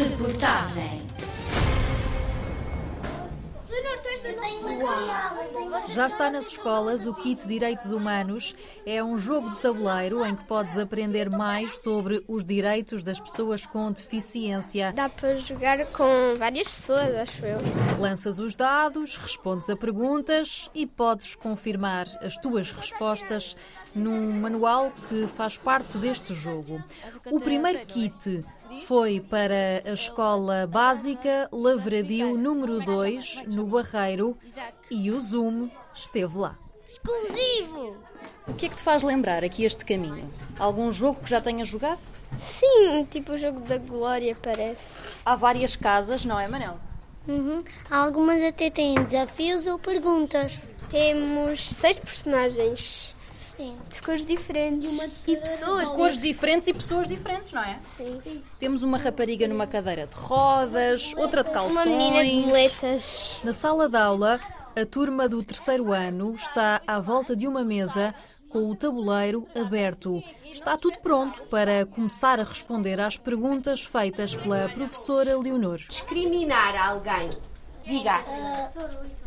[0.00, 1.09] sepoltarne.
[5.88, 8.54] Já está nas escolas o Kit Direitos Humanos.
[8.86, 13.66] É um jogo de tabuleiro em que podes aprender mais sobre os direitos das pessoas
[13.66, 14.92] com deficiência.
[14.92, 17.58] Dá para jogar com várias pessoas, acho eu.
[17.98, 23.56] Lanças os dados, respondes a perguntas e podes confirmar as tuas respostas
[23.94, 26.82] num manual que faz parte deste jogo.
[27.30, 28.44] O primeiro kit
[28.86, 34.09] foi para a Escola Básica Lavradio número 2, no Barreiro,
[34.90, 36.58] e o Zoom esteve lá.
[36.88, 37.96] Exclusivo!
[38.48, 40.28] O que é que te faz lembrar aqui este caminho?
[40.58, 42.00] Algum jogo que já tenhas jogado?
[42.38, 45.14] Sim, tipo o jogo da Glória, parece.
[45.24, 46.78] Há várias casas, não é, Manel?
[47.28, 47.62] Uhum.
[47.90, 50.58] Algumas até têm desafios ou perguntas.
[50.88, 53.14] Temos seis personagens
[53.60, 53.76] Sim.
[53.90, 55.88] de cores diferentes e pessoas.
[55.90, 57.78] Cores diferentes e pessoas diferentes, não é?
[57.78, 58.42] Sim.
[58.58, 61.72] Temos uma rapariga numa cadeira de rodas, outra de calções.
[61.72, 63.38] Uma menina de moletas.
[63.44, 64.40] Na sala de aula,
[64.74, 68.14] a turma do terceiro ano está à volta de uma mesa
[68.48, 70.22] com o tabuleiro aberto.
[70.44, 75.78] Está tudo pronto para começar a responder às perguntas feitas pela professora Leonor.
[75.86, 77.30] discriminar alguém.
[77.84, 78.22] Diga.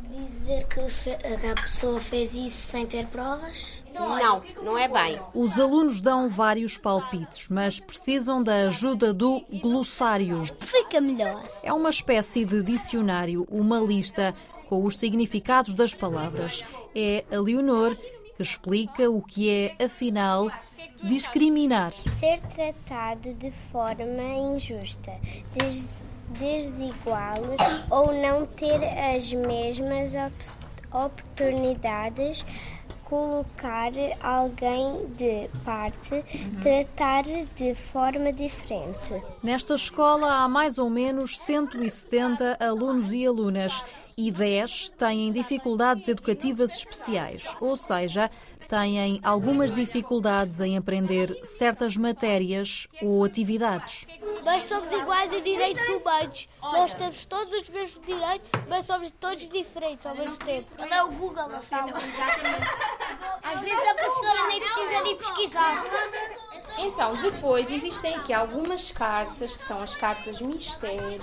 [0.09, 3.83] Dizer que a pessoa fez isso sem ter provas?
[3.93, 5.19] Não, não é bem.
[5.33, 10.43] Os alunos dão vários palpites, mas precisam da ajuda do glossário.
[10.59, 11.43] Fica melhor.
[11.63, 14.33] É uma espécie de dicionário, uma lista
[14.69, 16.63] com os significados das palavras.
[16.95, 17.95] É a Leonor
[18.35, 20.49] que explica o que é, afinal,
[21.03, 21.93] discriminar.
[22.17, 24.23] Ser tratado de forma
[24.55, 25.11] injusta,
[25.53, 25.97] des-
[26.29, 27.37] desigual
[27.89, 32.45] ou não ter as mesmas op- oportunidades,
[33.03, 36.23] colocar alguém de parte,
[36.61, 37.23] tratar
[37.55, 39.21] de forma diferente.
[39.43, 43.83] Nesta escola há mais ou menos 170 alunos e alunas
[44.17, 48.31] e 10 têm dificuldades educativas especiais, ou seja,
[48.67, 54.07] têm algumas dificuldades em aprender certas matérias ou atividades.
[54.43, 56.49] Nós somos iguais em direitos humanos.
[56.61, 60.67] Nós temos todos os mesmos direitos, mas somos todos diferentes ao mesmo tempo.
[60.77, 61.91] Ele é o Google da sala.
[63.43, 65.83] Às vezes a professora nem precisa de pesquisar.
[66.77, 71.21] Então, depois existem aqui algumas cartas, que são as cartas mistério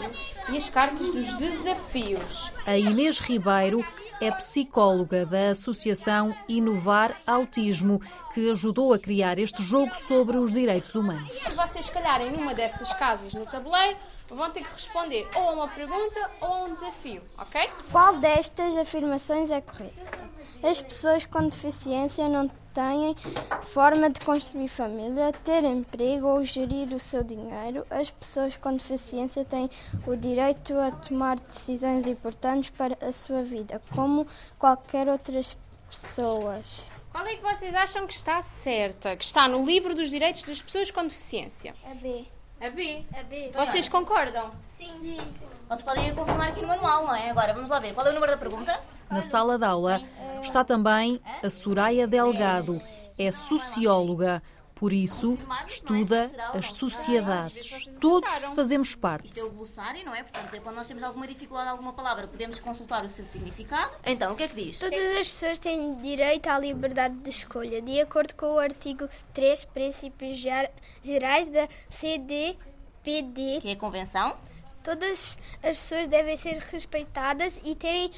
[0.48, 2.52] e as cartas dos desafios.
[2.66, 3.84] A Inês Ribeiro
[4.20, 8.00] é psicóloga da Associação Inovar Autismo,
[8.34, 11.32] que ajudou a criar este jogo sobre os direitos humanos.
[11.32, 13.96] Se vocês calharem numa dessas casas no tabuleiro,
[14.28, 17.70] vão ter que responder ou a uma pergunta ou a um desafio, ok?
[17.90, 20.30] Qual destas afirmações é correta?
[20.62, 23.14] As pessoas com deficiência não têm
[23.62, 27.86] forma de construir família, ter emprego ou gerir o seu dinheiro.
[27.90, 29.70] As pessoas com deficiência têm
[30.06, 34.26] o direito a tomar decisões importantes para a sua vida, como
[34.58, 35.56] qualquer outras
[35.88, 36.82] pessoas.
[37.12, 39.16] Qual é que vocês acham que está certa?
[39.16, 41.74] Que está no livro dos direitos das pessoas com deficiência?
[41.90, 42.24] A B.
[42.60, 43.04] A B.
[43.18, 43.50] A B.
[43.52, 44.52] Vocês concordam?
[44.68, 47.30] Vocês podem ir confirmar aqui no manual, não é?
[47.30, 47.94] Agora, vamos lá ver.
[47.94, 48.80] Qual é o número da pergunta?
[49.10, 50.00] Na sala de aula
[50.46, 52.80] está também a Soraya Delgado.
[53.18, 54.42] É socióloga,
[54.74, 55.36] por isso
[55.66, 57.86] estuda as sociedades.
[58.00, 59.26] Todos fazemos parte.
[59.26, 60.22] Isto é o glossário, não é?
[60.22, 63.90] Portanto, é quando nós temos alguma dificuldade em alguma palavra, podemos consultar o seu significado.
[64.06, 64.78] Então, o que é que diz?
[64.78, 69.66] Todas as pessoas têm direito à liberdade de escolha, de acordo com o artigo 3,
[69.66, 70.72] Princípios Ger-
[71.04, 73.60] Gerais da CDPD.
[73.60, 74.34] Que é a convenção?
[74.82, 78.10] Todas as pessoas devem ser respeitadas e terem